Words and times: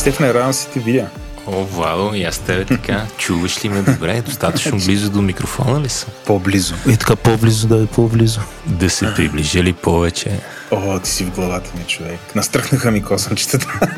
Стефане, 0.00 0.34
рано 0.34 0.52
си 0.52 0.68
те 0.72 0.80
видя. 0.80 1.06
О, 1.46 1.64
Владо, 1.64 2.14
и 2.14 2.24
аз 2.24 2.38
тебе 2.38 2.64
така. 2.64 3.06
Чуваш 3.18 3.64
ли 3.64 3.68
ме 3.68 3.82
добре? 3.82 4.22
Достатъчно 4.22 4.78
близо 4.78 5.10
до 5.10 5.22
микрофона 5.22 5.80
ли 5.80 5.88
съм? 5.88 6.10
По-близо. 6.26 6.74
И 6.88 6.96
така 6.96 7.16
по-близо, 7.16 7.68
да 7.68 7.82
е 7.82 7.86
по-близо. 7.86 8.40
Да 8.66 8.90
се 8.90 9.14
приближа 9.14 9.62
ли 9.62 9.72
повече? 9.72 10.40
О, 10.70 11.00
ти 11.00 11.10
си 11.10 11.24
в 11.24 11.30
главата 11.30 11.70
ми, 11.78 11.84
човек. 11.84 12.18
Настръхнаха 12.34 12.90
ми 12.90 13.02
косъмчетата. 13.02 13.96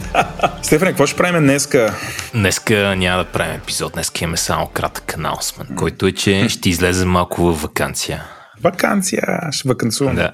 Стефане, 0.63 0.91
какво 0.91 1.07
ще 1.07 1.17
правим 1.17 1.43
днеска? 1.43 1.95
Днеска 2.35 2.97
няма 2.97 3.25
да 3.25 3.31
правим 3.31 3.57
епизод. 3.57 3.93
Днеска 3.93 4.25
имаме 4.25 4.37
само 4.37 4.67
кратък 4.67 5.15
анонсмент, 5.15 5.71
който 5.77 6.07
е, 6.07 6.13
че 6.13 6.49
ще 6.49 6.69
излезе 6.69 7.05
малко 7.05 7.43
във 7.43 7.63
вакансия. 7.63 8.25
Вакансия, 8.63 9.23
ще 9.51 9.69
вакансувам. 9.69 10.15
Да. 10.15 10.31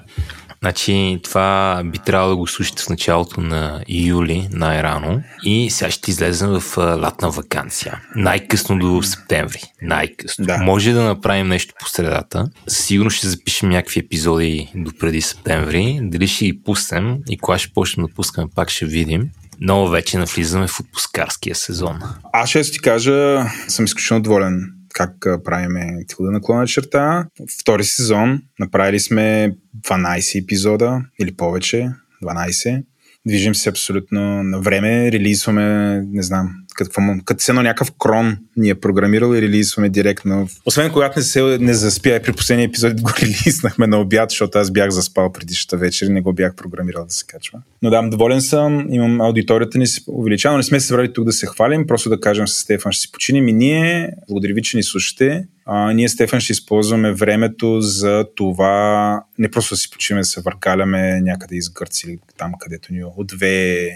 Значи 0.61 1.19
това 1.23 1.81
би 1.85 1.97
трябвало 1.97 2.29
да 2.29 2.35
го 2.35 2.47
слушате 2.47 2.83
в 2.83 2.89
началото 2.89 3.41
на 3.41 3.83
юли, 3.89 4.47
най-рано. 4.51 5.23
И 5.43 5.69
сега 5.69 5.91
ще 5.91 6.11
излезем 6.11 6.59
в 6.59 6.77
латна 6.77 7.29
вакансия. 7.29 8.01
Най-късно 8.15 8.79
до 8.79 9.03
септември. 9.03 9.61
Най-късно. 9.81 10.45
Да. 10.45 10.57
Може 10.57 10.93
да 10.93 11.03
направим 11.03 11.47
нещо 11.47 11.73
по 11.79 11.89
средата. 11.89 12.49
Сигурно 12.67 13.09
ще 13.09 13.27
запишем 13.27 13.69
някакви 13.69 13.99
епизоди 13.99 14.71
до 14.75 14.91
преди 14.99 15.21
септември. 15.21 15.99
Дали 16.01 16.27
ще 16.27 16.45
ги 16.45 16.63
пуснем 16.63 17.17
и 17.29 17.37
кога 17.37 17.57
ще 17.57 17.73
почнем 17.73 18.05
да 18.05 18.13
пускаме, 18.13 18.47
пак 18.55 18.69
ще 18.69 18.85
видим. 18.85 19.29
Но 19.59 19.87
вече 19.87 20.17
навлизаме 20.17 20.67
в 20.67 20.79
отпускарския 20.79 21.55
сезон. 21.55 21.99
Аз 22.33 22.49
ще 22.49 22.61
ти 22.61 22.79
кажа, 22.79 23.45
съм 23.67 23.85
изключително 23.85 24.23
доволен 24.23 24.78
как 24.93 25.43
правиме 25.43 26.05
тилда 26.07 26.31
наклона 26.31 26.67
черта. 26.67 27.27
Втори 27.59 27.83
сезон 27.83 28.41
направили 28.59 28.99
сме 28.99 29.55
12 29.87 30.43
епизода 30.43 31.01
или 31.19 31.35
повече, 31.35 31.91
12. 32.23 32.83
Движим 33.27 33.55
се 33.55 33.69
абсолютно 33.69 34.43
на 34.43 34.59
време, 34.59 35.11
релизваме, 35.11 36.01
не 36.01 36.23
знам, 36.23 36.55
като 37.25 37.43
се 37.43 37.53
на 37.53 37.63
някакъв 37.63 37.91
крон 37.99 38.37
ни 38.57 38.69
е 38.69 38.75
програмирал 38.75 39.35
и 39.35 39.41
релизваме 39.41 39.89
директно. 39.89 40.47
Освен 40.65 40.91
когато 40.91 41.19
не, 41.19 41.23
се, 41.23 41.57
не 41.59 41.73
заспя 41.73 42.15
и 42.15 42.21
при 42.21 42.33
последния 42.33 42.65
епизод 42.65 43.01
го 43.01 43.11
релизнахме 43.21 43.87
на 43.87 43.99
обяд, 43.99 44.29
защото 44.29 44.57
аз 44.57 44.71
бях 44.71 44.89
заспал 44.89 45.31
предишната 45.31 45.77
вечер 45.77 46.05
и 46.05 46.09
не 46.09 46.21
го 46.21 46.33
бях 46.33 46.55
програмирал 46.55 47.05
да 47.05 47.13
се 47.13 47.25
качва. 47.27 47.59
Но 47.81 47.89
да, 47.89 48.09
доволен 48.09 48.41
съм, 48.41 48.87
имам 48.93 49.21
аудиторията 49.21 49.77
ни 49.77 49.87
се 49.87 50.01
увеличава, 50.07 50.57
не 50.57 50.63
сме 50.63 50.79
се 50.79 50.87
събрали 50.87 51.13
тук 51.13 51.25
да 51.25 51.31
се 51.31 51.47
хвалим, 51.47 51.87
просто 51.87 52.09
да 52.09 52.19
кажем 52.19 52.47
с 52.47 52.53
Стефан 52.53 52.91
ще 52.91 53.01
си 53.01 53.11
починем 53.11 53.47
и 53.47 53.53
ние, 53.53 54.13
благодаря 54.27 54.53
ви, 54.53 54.61
че 54.61 54.77
ни 54.77 54.83
слушате. 54.83 55.47
А, 55.65 55.93
ние, 55.93 56.09
Стефан, 56.09 56.39
ще 56.39 56.51
използваме 56.51 57.13
времето 57.13 57.81
за 57.81 58.25
това 58.35 59.23
не 59.37 59.51
просто 59.51 59.73
да 59.73 59.77
си 59.77 59.89
почиме, 59.89 60.19
да 60.19 60.25
се 60.25 60.41
въркаляме 60.41 61.21
някъде 61.21 61.55
из 61.55 61.69
Гърци, 61.69 62.19
там 62.37 62.51
където 62.59 62.93
ни 62.93 63.03
отвее 63.17 63.89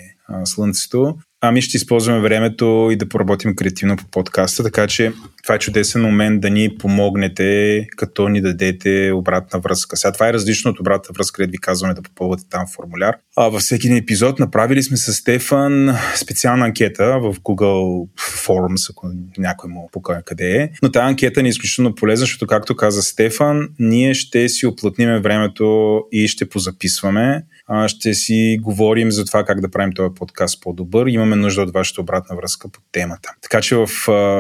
слънцето, 0.46 1.18
ами 1.46 1.62
ще 1.62 1.78
използваме 1.78 2.22
времето 2.22 2.90
и 2.92 2.96
да 2.96 3.10
поработим 3.10 3.56
креативно 3.56 3.98
по 3.98 4.06
подкаста, 4.06 4.64
така 4.64 4.88
че 4.88 5.12
това 5.44 5.56
е 5.56 5.60
чудесен 5.60 6.02
момент 6.02 6.42
да 6.42 6.50
ни 6.50 6.78
помогнете, 6.80 7.86
като 7.98 8.30
ни 8.30 8.42
дадете 8.42 9.12
обратна 9.16 9.60
връзка. 9.60 9.98
Сега 9.98 10.12
това 10.12 10.30
е 10.30 10.34
различно 10.34 10.72
от 10.72 10.80
обратна 10.80 11.14
връзка, 11.18 11.36
където 11.36 11.52
ви 11.52 11.58
казваме 11.58 11.94
да 11.94 12.02
попълвате 12.02 12.44
там 12.50 12.66
формуляр. 12.76 13.16
А 13.38 13.50
във 13.50 13.62
всеки 13.62 13.88
един 13.88 13.98
епизод 13.98 14.40
направили 14.40 14.84
сме 14.84 14.98
с 14.98 15.14
Стефан 15.14 15.96
специална 16.16 16.66
анкета 16.66 17.20
в 17.20 17.34
Google 17.34 18.08
Forms, 18.20 18.92
ако 18.92 19.08
някой 19.38 19.70
му 19.70 19.90
покаже 19.92 20.20
къде 20.26 20.52
е. 20.52 20.70
Но 20.84 20.92
тази 20.92 21.06
анкета 21.06 21.42
ни 21.42 21.48
е 21.48 21.50
изключително 21.50 21.96
полезна, 21.96 22.24
защото, 22.24 22.48
както 22.48 22.76
каза 22.76 23.04
Стефан, 23.04 23.70
ние 23.80 24.14
ще 24.14 24.50
си 24.50 24.66
оплътниме 24.66 25.20
времето 25.20 26.00
и 26.12 26.28
ще 26.28 26.50
позаписваме 26.50 27.44
ще 27.88 28.14
си 28.14 28.60
говорим 28.62 29.12
за 29.12 29.26
това 29.26 29.44
как 29.44 29.62
да 29.62 29.72
правим 29.72 29.94
този 29.94 30.16
подкаст 30.16 30.62
по-добър. 30.62 31.08
Имаме 31.08 31.36
нужда 31.36 31.62
от 31.62 31.74
вашата 31.74 32.02
обратна 32.02 32.36
връзка 32.36 32.68
по 32.70 32.80
темата. 32.92 33.34
Така 33.42 33.62
че 33.62 33.76
в, 33.76 33.88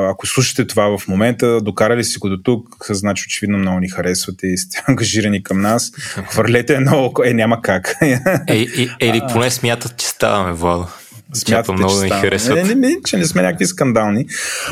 ако 0.09 0.27
слушате 0.27 0.67
това 0.67 0.97
в 0.97 1.07
момента, 1.07 1.61
докарали 1.61 2.03
си 2.03 2.19
го 2.19 2.29
до 2.29 2.37
тук, 2.37 2.85
значи 2.89 3.23
очевидно 3.27 3.57
много 3.57 3.79
ни 3.79 3.89
харесвате 3.89 4.47
и 4.47 4.57
сте 4.57 4.83
ангажирани 4.87 5.43
към 5.43 5.61
нас. 5.61 5.91
Хвърлете 6.29 6.73
едно 6.73 7.13
Е, 7.25 7.33
няма 7.33 7.61
как. 7.61 7.95
Е, 8.01 8.19
е, 8.47 8.67
е, 8.99 9.07
или 9.07 9.21
поне 9.33 9.49
смятат, 9.49 9.97
че 9.97 10.07
ставаме, 10.07 10.53
Владо. 10.53 10.87
Смятам 11.33 11.75
много 11.75 11.95
да 11.95 12.09
харесват. 12.09 12.55
Не, 12.55 12.63
не, 12.63 12.75
не, 12.75 12.95
че 13.05 13.17
не 13.17 13.25
сме 13.25 13.41
някакви 13.41 13.65
скандални. 13.65 14.25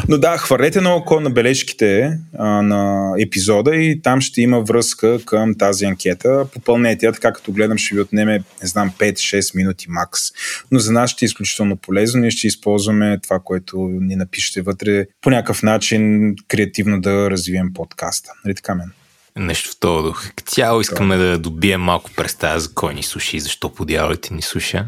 Но 0.07 0.17
да, 0.17 0.37
хвърлете 0.37 0.81
на 0.81 0.95
око 0.95 1.19
на 1.19 1.29
бележките 1.29 2.19
а, 2.37 2.61
на 2.61 3.13
епизода 3.19 3.75
и 3.75 4.01
там 4.01 4.21
ще 4.21 4.41
има 4.41 4.61
връзка 4.61 5.19
към 5.25 5.55
тази 5.55 5.85
анкета. 5.85 6.45
Попълнете 6.53 7.05
я, 7.05 7.11
така 7.11 7.33
като 7.33 7.51
гледам 7.51 7.77
ще 7.77 7.95
ви 7.95 8.01
отнеме, 8.01 8.43
не 8.61 8.67
знам, 8.67 8.91
5-6 8.99 9.55
минути 9.55 9.85
макс. 9.89 10.21
Но 10.71 10.79
за 10.79 10.91
нас 10.91 11.11
ще 11.11 11.25
е 11.25 11.27
изключително 11.27 11.77
полезно. 11.77 12.21
Ние 12.21 12.31
ще 12.31 12.47
използваме 12.47 13.19
това, 13.23 13.39
което 13.39 13.77
ни 13.77 14.15
напишете 14.15 14.61
вътре 14.61 15.05
по 15.21 15.29
някакъв 15.29 15.63
начин 15.63 16.35
креативно 16.47 17.01
да 17.01 17.31
развием 17.31 17.73
подкаста. 17.73 18.31
Нали 18.45 18.55
така 18.55 18.75
мен? 18.75 18.91
Нещо 19.37 19.69
в 19.71 19.79
този 19.79 20.03
дух. 20.03 20.25
Цяло 20.45 20.81
искаме 20.81 21.17
да, 21.17 21.37
добием 21.37 21.81
малко 21.81 22.11
представа 22.15 22.59
за 22.59 22.73
кой 22.73 22.93
ни 22.93 23.03
слуша 23.03 23.37
и 23.37 23.39
защо 23.39 23.73
по 23.73 23.85
ни 24.31 24.41
слуша. 24.41 24.85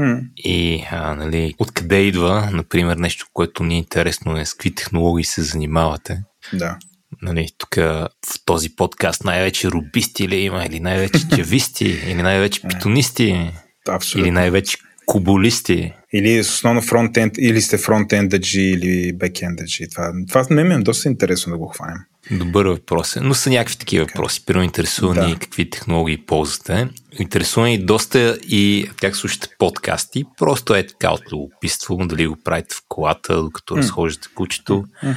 Mm. 0.00 0.20
И 0.36 0.84
а, 0.90 1.14
нали, 1.14 1.54
откъде 1.58 2.00
идва, 2.00 2.50
например, 2.52 2.96
нещо, 2.96 3.26
което 3.32 3.64
ни 3.64 3.74
е 3.74 3.78
интересно 3.78 4.38
е 4.38 4.44
с 4.44 4.54
какви 4.54 4.74
технологии 4.74 5.24
се 5.24 5.42
занимавате. 5.42 6.22
Да. 6.52 6.78
Нали, 7.22 7.48
тук 7.58 7.74
в 7.76 8.08
този 8.44 8.76
подкаст 8.76 9.24
най-вече 9.24 9.70
рубисти 9.70 10.28
ли 10.28 10.36
има, 10.36 10.64
или 10.64 10.80
най-вече 10.80 11.28
чависти, 11.36 11.84
или 11.84 12.22
най-вече 12.22 12.62
питонисти, 12.62 13.50
Абсолютно. 13.88 14.26
или 14.26 14.30
най-вече 14.30 14.78
куболисти. 15.06 15.92
Или 16.12 16.40
основно 16.40 16.82
фронтенд, 16.82 17.32
или 17.38 17.60
сте 17.60 17.78
фронтендаджи, 17.78 18.60
или 18.60 19.12
бекендаджи. 19.12 19.88
Това, 19.90 20.12
това 20.28 20.46
ме 20.50 20.74
е 20.74 20.78
доста 20.78 21.08
интересно 21.08 21.52
да 21.52 21.58
го 21.58 21.66
хванем. 21.66 21.98
Добър 22.30 22.66
въпрос 22.66 23.16
е, 23.16 23.20
но 23.20 23.34
са 23.34 23.50
някакви 23.50 23.76
такива 23.76 24.04
въпроси. 24.04 24.42
Първо 24.46 24.62
интересува 24.62 25.14
да. 25.14 25.26
ни 25.26 25.38
какви 25.38 25.70
технологии 25.70 26.16
ползвате. 26.26 26.88
Интересува 27.18 27.66
ни 27.66 27.84
доста 27.84 28.38
и 28.42 28.90
как 29.00 29.16
слушате 29.16 29.48
подкасти. 29.58 30.24
Просто 30.36 30.74
е 30.74 30.86
така 30.86 31.12
от 31.12 31.32
любопитство, 31.32 31.96
дали 31.96 32.26
го 32.26 32.36
правите 32.44 32.74
в 32.74 32.82
колата, 32.88 33.42
докато 33.42 33.74
mm. 33.74 33.78
разхождате 33.78 34.28
кучето. 34.34 34.84
Mm. 35.04 35.16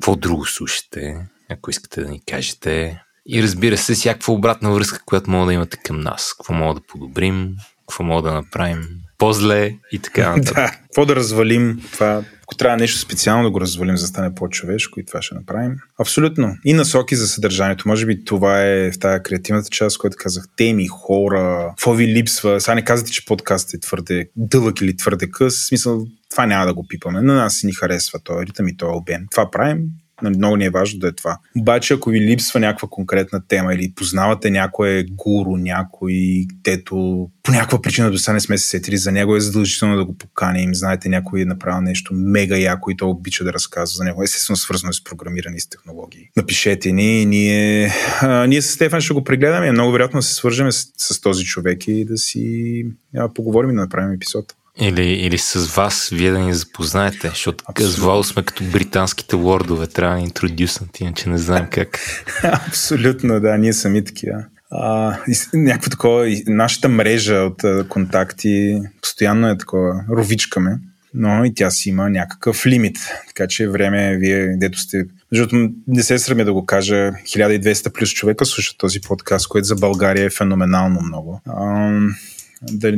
Какво 0.00 0.16
друго 0.16 0.46
слушате, 0.46 1.16
ако 1.50 1.70
искате 1.70 2.00
да 2.00 2.10
ни 2.10 2.20
кажете. 2.26 3.00
И 3.26 3.42
разбира 3.42 3.76
се, 3.76 3.94
всякаква 3.94 4.32
обратна 4.34 4.72
връзка, 4.72 5.02
която 5.06 5.30
мога 5.30 5.46
да 5.46 5.52
имате 5.52 5.76
към 5.76 6.00
нас. 6.00 6.34
Какво 6.38 6.54
мога 6.54 6.74
да 6.80 6.86
подобрим, 6.86 7.54
какво 7.80 8.04
мога 8.04 8.28
да 8.28 8.34
направим 8.34 8.88
по-зле 9.18 9.78
и 9.92 9.98
така 9.98 10.28
нататък. 10.36 10.54
да, 10.54 10.70
какво 10.70 11.06
да 11.06 11.16
развалим, 11.16 11.82
това, 11.92 12.22
ако 12.54 12.58
трябва 12.58 12.76
нещо 12.76 12.98
специално 12.98 13.44
да 13.44 13.50
го 13.50 13.60
развалим, 13.60 13.96
за 13.96 14.02
да 14.02 14.08
стане 14.08 14.34
по-човешко 14.34 15.00
и 15.00 15.04
това 15.04 15.22
ще 15.22 15.34
направим. 15.34 15.76
Абсолютно. 16.00 16.56
И 16.64 16.72
насоки 16.72 17.16
за 17.16 17.28
съдържанието. 17.28 17.88
Може 17.88 18.06
би 18.06 18.24
това 18.24 18.62
е 18.62 18.92
в 18.92 18.98
тази 18.98 19.22
креативната 19.22 19.68
част, 19.70 19.98
която 19.98 20.16
казах. 20.20 20.44
Теми, 20.56 20.86
хора, 20.86 21.66
какво 21.68 21.92
ви 21.92 22.06
липсва. 22.06 22.60
Сега 22.60 22.74
не 22.74 22.84
казвате, 22.84 23.12
че 23.12 23.24
подкастът 23.24 23.74
е 23.74 23.80
твърде 23.80 24.28
дълъг 24.36 24.80
или 24.80 24.96
твърде 24.96 25.30
къс. 25.30 25.54
В 25.56 25.66
смисъл, 25.66 26.06
това 26.30 26.46
няма 26.46 26.66
да 26.66 26.74
го 26.74 26.86
пипаме. 26.88 27.22
На 27.22 27.34
нас 27.34 27.62
ни 27.62 27.72
харесва 27.72 28.18
този 28.24 28.46
ритъм 28.46 28.68
и 28.68 28.76
този 28.76 28.92
обем. 28.96 29.26
Това 29.30 29.50
правим 29.50 29.78
много 30.22 30.56
ни 30.56 30.64
е 30.64 30.70
важно 30.70 31.00
да 31.00 31.08
е 31.08 31.12
това. 31.12 31.38
Обаче, 31.58 31.94
ако 31.94 32.10
ви 32.10 32.20
липсва 32.20 32.60
някаква 32.60 32.88
конкретна 32.88 33.42
тема 33.48 33.74
или 33.74 33.92
познавате 33.96 34.50
някое 34.50 35.04
гуру, 35.10 35.56
някой, 35.56 36.46
дето 36.64 37.28
по 37.42 37.52
някаква 37.52 37.82
причина 37.82 38.10
до 38.10 38.18
сега 38.18 38.32
не 38.32 38.40
сме 38.40 38.58
се 38.58 38.68
сетили 38.68 38.96
за 38.96 39.12
него, 39.12 39.36
е 39.36 39.40
задължително 39.40 39.96
да 39.96 40.04
го 40.04 40.18
поканим. 40.18 40.74
Знаете, 40.74 41.08
някой 41.08 41.40
е 41.40 41.44
направил 41.44 41.80
нещо 41.80 42.14
мега 42.14 42.56
яко 42.56 42.90
и 42.90 42.96
то 42.96 43.10
обича 43.10 43.44
да 43.44 43.52
разказва 43.52 43.96
за 43.96 44.04
него. 44.04 44.22
Естествено, 44.22 44.56
свързано 44.56 44.92
с 44.92 45.04
програмиране 45.04 45.60
с 45.60 45.68
технологии. 45.68 46.28
Напишете 46.36 46.92
ни, 46.92 47.26
ние, 47.26 47.92
а, 48.20 48.46
ние 48.46 48.62
с 48.62 48.70
Стефан 48.70 49.00
ще 49.00 49.14
го 49.14 49.24
прегледаме. 49.24 49.72
Много 49.72 49.92
вероятно 49.92 50.22
се 50.22 50.34
свържем 50.34 50.72
с, 50.72 50.86
с 50.96 51.20
този 51.20 51.44
човек 51.44 51.88
и 51.88 52.04
да 52.04 52.18
си 52.18 52.86
а, 53.16 53.34
поговорим 53.34 53.70
и 53.70 53.74
да 53.74 53.80
направим 53.80 54.12
епизод. 54.12 54.54
Или, 54.80 55.02
или 55.02 55.38
с 55.38 55.74
вас, 55.76 56.08
вие 56.12 56.30
да 56.30 56.38
ни 56.38 56.54
запознаете, 56.54 57.28
защото 57.28 57.64
с 57.80 57.98
Вало 57.98 58.24
сме 58.24 58.42
като 58.42 58.64
британските 58.64 59.36
лордове, 59.36 59.86
трябва 59.86 60.14
да 60.14 60.18
ни 60.20 60.24
интродюснат, 60.24 61.00
иначе 61.00 61.28
не 61.28 61.38
знаем 61.38 61.66
как. 61.70 61.98
Абсолютно, 62.42 63.40
да, 63.40 63.58
ние 63.58 63.72
сами 63.72 64.04
такива. 64.04 64.44
А, 64.70 65.16
някакво 65.54 65.90
такова, 65.90 66.36
нашата 66.46 66.88
мрежа 66.88 67.34
от 67.34 67.88
контакти 67.88 68.80
постоянно 69.02 69.48
е 69.48 69.58
такова, 69.58 70.04
ровичкаме, 70.10 70.78
но 71.14 71.44
и 71.44 71.54
тя 71.54 71.70
си 71.70 71.88
има 71.88 72.10
някакъв 72.10 72.66
лимит. 72.66 72.96
Така 73.26 73.46
че 73.46 73.68
време 73.68 74.16
вие, 74.16 74.56
дето 74.56 74.78
сте 74.78 75.04
защото 75.32 75.68
не 75.88 76.02
се 76.02 76.18
срамя 76.18 76.44
да 76.44 76.52
го 76.52 76.66
кажа, 76.66 76.94
1200 76.94 77.92
плюс 77.92 78.10
човека 78.10 78.46
слушат 78.46 78.78
този 78.78 79.00
подкаст, 79.00 79.48
което 79.48 79.66
за 79.66 79.74
България 79.74 80.24
е 80.24 80.30
феноменално 80.30 81.00
много. 81.00 81.40
А, 81.46 81.90
да, 82.62 82.92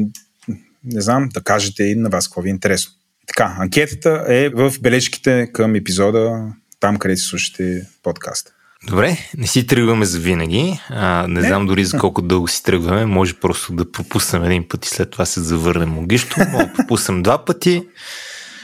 не 0.86 1.00
знам, 1.00 1.28
да 1.34 1.40
кажете 1.40 1.84
и 1.84 1.94
на 1.94 2.08
вас 2.08 2.28
какво 2.28 2.40
ви 2.40 2.48
е 2.48 2.50
интересно. 2.50 2.92
Така, 3.26 3.56
анкетата 3.58 4.24
е 4.28 4.48
в 4.48 4.74
бележките 4.80 5.50
към 5.52 5.74
епизода, 5.74 6.52
там 6.80 6.96
където 6.96 7.20
слушате 7.20 7.86
подкаста. 8.02 8.52
Добре, 8.88 9.18
не 9.38 9.46
си 9.46 9.66
тръгваме 9.66 10.04
за 10.04 10.18
винаги. 10.18 10.80
А, 10.88 11.28
не, 11.28 11.40
не 11.40 11.48
знам 11.48 11.66
дори 11.66 11.84
за 11.84 11.98
колко 11.98 12.22
дълго 12.22 12.48
си 12.48 12.62
тръгваме. 12.62 13.06
Може 13.06 13.34
просто 13.34 13.72
да 13.72 13.92
пропуснем 13.92 14.44
един 14.44 14.68
път 14.68 14.86
и 14.86 14.88
след 14.88 15.10
това 15.10 15.26
се 15.26 15.40
завърнем 15.40 15.98
логично. 15.98 16.44
Мога 16.50 16.66
да 16.66 16.72
пропуснем 16.72 17.22
два 17.22 17.44
пъти. 17.44 17.82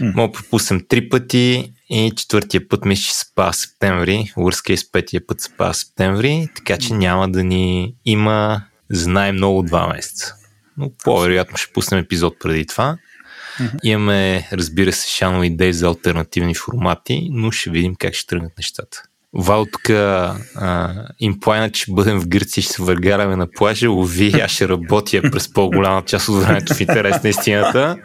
Мога 0.01 0.33
пропуснем 0.33 0.85
три 0.89 1.09
пъти 1.09 1.73
и 1.91 2.13
четвъртия 2.17 2.69
път 2.69 2.85
ми 2.85 2.97
ще 2.97 3.19
спа 3.19 3.53
септември. 3.53 4.33
И 4.69 4.77
с 4.77 4.93
петия 4.93 5.27
път 5.27 5.41
спа 5.41 5.73
септември, 5.73 6.49
така 6.57 6.79
че 6.79 6.95
няма 6.95 7.31
да 7.31 7.45
ни 7.45 7.95
има 8.05 8.63
за 8.91 9.09
най-много 9.09 9.63
два 9.63 9.87
месеца. 9.87 10.35
Но 10.83 10.91
по-вероятно 11.05 11.57
ще 11.57 11.73
пуснем 11.73 12.01
епизод 12.01 12.37
преди 12.41 12.67
това. 12.67 12.97
Mm-hmm. 13.61 13.79
Имаме, 13.83 14.49
разбира 14.53 14.93
се, 14.93 15.11
шанови 15.11 15.47
идеи 15.47 15.73
за 15.73 15.87
альтернативни 15.87 16.55
формати, 16.55 17.29
но 17.33 17.51
ще 17.51 17.71
видим 17.71 17.95
как 17.95 18.15
ще 18.15 18.27
тръгнат 18.27 18.53
нещата. 18.59 19.03
Вал 19.33 19.67
тук 19.73 19.89
им 21.19 21.41
плайна, 21.41 21.71
че 21.71 21.93
бъдем 21.93 22.21
в 22.21 22.29
Гърция, 22.29 22.63
ще 22.63 22.73
се 22.73 22.83
въргараме 22.83 23.37
на 23.37 23.51
плажа, 23.51 23.91
лови, 23.91 24.41
аз 24.41 24.51
ще 24.51 24.69
работя 24.69 25.23
през 25.33 25.53
по-голяма 25.53 26.05
част 26.05 26.29
от 26.29 26.43
времето 26.43 26.75
в 26.75 26.81
интерес 26.81 27.23
на 27.23 27.31
истината. 27.31 27.97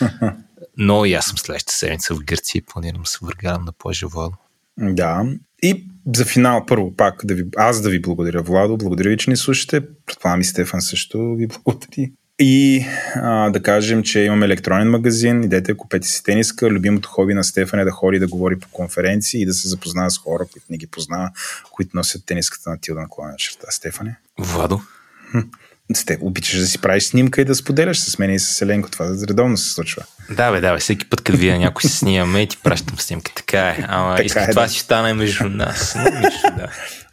Но 0.76 1.04
и 1.04 1.14
аз 1.14 1.26
съм 1.26 1.38
следващата 1.38 1.72
седмица 1.72 2.14
в 2.14 2.24
Гърция 2.24 2.58
и 2.58 2.62
планирам 2.62 3.02
да 3.02 3.10
се 3.10 3.18
въргарам 3.22 3.64
на 3.64 3.72
плажа, 3.72 4.06
Владо. 4.06 4.36
Да. 4.78 5.26
И 5.62 5.86
за 6.16 6.24
финал 6.24 6.66
първо 6.66 6.96
пак 6.96 7.20
да 7.24 7.34
ви, 7.34 7.44
аз 7.56 7.80
да 7.80 7.90
ви 7.90 8.02
благодаря, 8.02 8.42
Владо. 8.42 8.76
Благодаря 8.76 9.10
ви, 9.10 9.16
че 9.16 9.30
ни 9.30 9.36
слушате. 9.36 9.80
Предполагам 10.06 10.40
и 10.40 10.44
Стефан 10.44 10.82
също 10.82 11.34
ви 11.34 11.46
благодари. 11.46 12.12
И 12.38 12.84
а, 13.14 13.50
да 13.50 13.62
кажем, 13.62 14.02
че 14.02 14.20
имаме 14.20 14.46
електронен 14.46 14.90
магазин, 14.90 15.42
идете, 15.42 15.76
купете 15.76 16.08
си 16.08 16.22
тениска. 16.22 16.70
Любимото 16.70 17.08
хоби 17.08 17.34
на 17.34 17.44
Стефан 17.44 17.80
е 17.80 17.84
да 17.84 17.90
ходи 17.90 18.18
да 18.18 18.28
говори 18.28 18.58
по 18.58 18.68
конференции 18.68 19.42
и 19.42 19.46
да 19.46 19.54
се 19.54 19.68
запознава 19.68 20.10
с 20.10 20.18
хора, 20.18 20.46
които 20.52 20.66
не 20.70 20.76
ги 20.76 20.86
познава, 20.86 21.30
които 21.70 21.96
носят 21.96 22.26
тениската 22.26 22.70
на 22.70 22.78
Тилда 22.80 23.00
наклонена 23.00 23.36
черта. 23.36 23.66
Стефане? 23.70 24.16
Владо? 24.38 24.80
Сте, 25.94 26.18
обичаш 26.20 26.58
да 26.60 26.66
си 26.66 26.78
правиш 26.78 27.04
снимка 27.04 27.40
и 27.40 27.44
да 27.44 27.54
споделяш 27.54 27.98
с 27.98 28.18
мен 28.18 28.30
и 28.30 28.38
с 28.38 28.62
Еленко. 28.62 28.90
Това 28.90 29.06
редовно 29.28 29.56
се 29.56 29.70
случва. 29.70 30.02
Да, 30.30 30.52
бе, 30.52 30.60
да, 30.60 30.72
бе. 30.72 30.78
Всеки 30.78 31.08
път, 31.08 31.20
като 31.20 31.38
вие 31.38 31.58
някой 31.58 31.82
се 31.82 31.96
снимаме 31.96 32.40
и 32.40 32.46
ти 32.46 32.56
пращам 32.56 32.98
снимка. 32.98 33.32
Така 33.34 33.68
е. 33.68 33.84
Ама 33.88 34.16
така 34.16 34.42
е, 34.42 34.50
това 34.50 34.62
да. 34.62 34.68
си 34.68 34.78
стане 34.78 35.14
между 35.14 35.48
нас. 35.48 35.94
Но, 35.96 36.02
нищо, 36.02 36.48
да. 36.56 36.68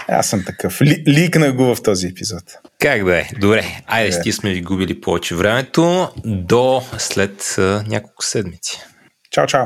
Аз 0.08 0.30
съм 0.30 0.44
такъв. 0.46 0.82
Ли, 0.82 1.04
ликна 1.08 1.52
го 1.52 1.76
в 1.76 1.84
този 1.84 2.08
епизод. 2.08 2.44
Как 2.80 3.04
да 3.04 3.18
е? 3.18 3.30
Добре. 3.40 3.82
Айде, 3.88 4.12
yeah. 4.12 4.30
Е. 4.30 4.32
сме 4.32 4.54
ви 4.54 4.62
губили 4.62 5.02
повече 5.02 5.36
времето. 5.36 6.10
До 6.26 6.84
след 6.98 7.42
uh, 7.42 7.88
няколко 7.88 8.24
седмици. 8.24 8.80
Чао, 9.32 9.48
чао. 9.48 9.66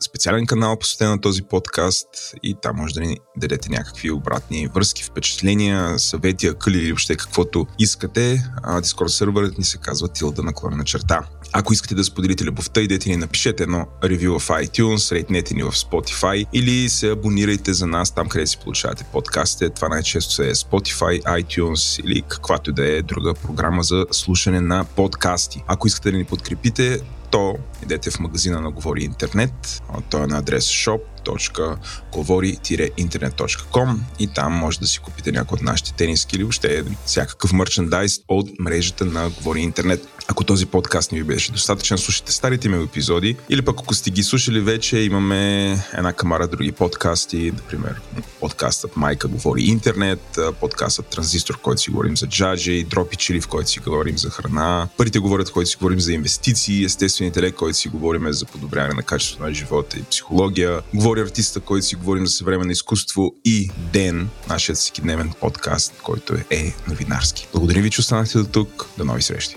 специален 0.00 0.46
канал 0.46 0.78
посветен 0.78 1.10
на 1.10 1.20
този 1.20 1.42
подкаст 1.42 2.08
и 2.42 2.56
там 2.62 2.76
може 2.76 2.94
да 2.94 3.00
ни 3.00 3.18
дадете 3.36 3.68
някакви 3.68 4.10
обратни 4.10 4.68
връзки, 4.74 5.02
впечатления, 5.04 5.98
съвети, 5.98 6.46
акъли 6.46 6.78
или 6.78 6.92
въобще 6.92 7.16
каквото 7.16 7.66
искате. 7.78 8.50
Discord 8.64 9.06
серверът 9.06 9.58
ни 9.58 9.64
се 9.64 9.78
казва 9.78 10.08
Тилда 10.08 10.42
наклонена 10.42 10.84
черта. 10.84 11.24
Ако 11.52 11.72
искате 11.72 11.94
да 11.94 12.04
споделите 12.04 12.44
любовта, 12.44 12.80
идете 12.80 13.10
ни 13.10 13.16
напишете 13.16 13.62
едно 13.62 13.86
ревю 14.04 14.38
в 14.38 14.48
iTunes, 14.48 15.12
рейтнете 15.12 15.54
ни 15.54 15.62
в 15.62 15.72
Spotify 15.72 16.46
или 16.52 16.88
се 16.88 17.10
абонирайте 17.10 17.72
за 17.72 17.86
нас 17.86 18.14
там, 18.14 18.28
къде 18.28 18.46
си 18.46 18.58
получавате 18.58 19.04
подкастите. 19.12 19.70
Това 19.70 19.88
най-често 19.88 20.42
е 20.42 20.54
Spotify, 20.54 21.22
iTunes 21.22 22.04
или 22.04 22.22
каквато 22.22 22.72
да 22.72 22.88
е 22.88 23.02
друга 23.02 23.34
програма 23.34 23.82
за 23.82 24.06
слушане 24.10 24.60
на 24.60 24.84
подкасти. 24.84 25.64
Ако 25.66 25.86
искате 25.86 26.10
да 26.10 26.16
ни 26.16 26.24
подкрепите, 26.24 27.00
то 27.30 27.54
идете 27.82 28.10
в 28.10 28.20
магазина 28.20 28.60
на 28.60 28.70
Говори 28.70 29.04
Интернет. 29.04 29.82
Той 30.10 30.24
е 30.24 30.26
на 30.26 30.38
адрес 30.38 30.64
shop 30.64 31.00
www.govori-internet.com 31.26 33.98
и 34.18 34.26
там 34.26 34.52
може 34.52 34.80
да 34.80 34.86
си 34.86 34.98
купите 34.98 35.32
някои 35.32 35.56
от 35.56 35.62
нашите 35.62 35.92
тениски 35.92 36.36
или 36.36 36.42
въобще 36.42 36.84
всякакъв 37.06 37.52
мерчендайз 37.52 38.20
от 38.28 38.50
мрежата 38.58 39.04
на 39.04 39.30
Говори 39.30 39.60
Интернет. 39.60 40.08
Ако 40.28 40.44
този 40.44 40.66
подкаст 40.66 41.12
не 41.12 41.18
ви 41.18 41.24
беше 41.24 41.52
достатъчен, 41.52 41.98
слушайте 41.98 42.32
старите 42.32 42.68
ми 42.68 42.84
епизоди 42.84 43.36
или 43.48 43.62
пък 43.62 43.80
ако 43.80 43.94
сте 43.94 44.10
ги 44.10 44.22
слушали 44.22 44.60
вече, 44.60 44.98
имаме 44.98 45.72
една 45.92 46.12
камара 46.12 46.48
други 46.48 46.72
подкасти, 46.72 47.52
например 47.54 48.00
подкастът 48.40 48.96
Майка 48.96 49.28
говори 49.28 49.62
интернет, 49.62 50.38
подкастът 50.60 51.06
Транзистор, 51.06 51.54
в 51.54 51.60
който 51.60 51.80
си 51.80 51.90
говорим 51.90 52.16
за 52.16 52.26
джаджи, 52.26 52.84
Дропи 52.84 53.16
Чили, 53.16 53.40
в 53.40 53.48
който 53.48 53.70
си 53.70 53.80
говорим 53.80 54.18
за 54.18 54.30
храна, 54.30 54.88
Парите 54.96 55.18
говорят, 55.18 55.48
в 55.48 55.52
който 55.52 55.70
си 55.70 55.76
говорим 55.76 56.00
за 56.00 56.12
инвестиции, 56.12 56.84
Естествен 56.84 57.26
интелект, 57.26 57.56
който 57.56 57.78
си 57.78 57.88
говорим 57.88 58.32
за 58.32 58.46
подобряване 58.46 58.94
на 58.94 59.02
качеството 59.02 59.42
на 59.42 59.54
живота 59.54 59.98
и 59.98 60.02
психология, 60.02 60.80
Говори 61.16 61.28
артиста, 61.28 61.60
който 61.60 61.86
си 61.86 61.96
говорим 61.96 62.26
за 62.26 62.32
съвременно 62.32 62.70
изкуство 62.70 63.34
и 63.44 63.70
Ден, 63.92 64.28
нашият 64.48 64.78
всекидневен 64.78 65.32
подкаст, 65.40 65.94
който 66.02 66.34
е 66.50 66.74
новинарски. 66.88 67.48
Благодаря 67.52 67.82
ви, 67.82 67.90
че 67.90 68.00
останахте 68.00 68.38
до 68.38 68.44
тук. 68.44 68.86
До 68.98 69.04
нови 69.04 69.22
срещи! 69.22 69.56